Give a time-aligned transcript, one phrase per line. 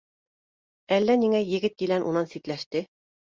[0.95, 2.85] Әллә ниңә егет-елән унан ситләште